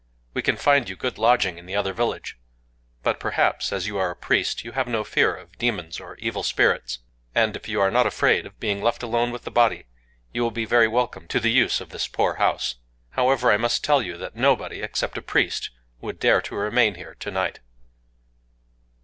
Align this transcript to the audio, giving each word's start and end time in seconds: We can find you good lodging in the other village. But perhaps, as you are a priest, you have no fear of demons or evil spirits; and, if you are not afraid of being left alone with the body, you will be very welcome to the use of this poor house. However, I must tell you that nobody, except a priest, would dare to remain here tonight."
We 0.33 0.41
can 0.41 0.57
find 0.57 0.89
you 0.89 0.95
good 0.95 1.19
lodging 1.19 1.59
in 1.59 1.67
the 1.67 1.75
other 1.75 1.93
village. 1.93 2.39
But 3.03 3.19
perhaps, 3.19 3.71
as 3.71 3.85
you 3.85 3.99
are 3.99 4.09
a 4.09 4.15
priest, 4.15 4.63
you 4.63 4.71
have 4.71 4.87
no 4.87 5.03
fear 5.03 5.35
of 5.35 5.59
demons 5.59 5.99
or 5.99 6.15
evil 6.15 6.41
spirits; 6.41 6.97
and, 7.35 7.55
if 7.55 7.67
you 7.69 7.79
are 7.79 7.91
not 7.91 8.07
afraid 8.07 8.47
of 8.47 8.59
being 8.59 8.81
left 8.81 9.03
alone 9.03 9.29
with 9.29 9.43
the 9.43 9.51
body, 9.51 9.85
you 10.33 10.41
will 10.41 10.49
be 10.49 10.65
very 10.65 10.87
welcome 10.87 11.27
to 11.27 11.39
the 11.39 11.51
use 11.51 11.79
of 11.81 11.89
this 11.89 12.07
poor 12.07 12.37
house. 12.37 12.77
However, 13.11 13.51
I 13.51 13.57
must 13.57 13.83
tell 13.83 14.01
you 14.01 14.17
that 14.17 14.35
nobody, 14.35 14.81
except 14.81 15.19
a 15.19 15.21
priest, 15.21 15.69
would 15.99 16.19
dare 16.19 16.41
to 16.41 16.55
remain 16.55 16.95
here 16.95 17.15
tonight." 17.19 17.59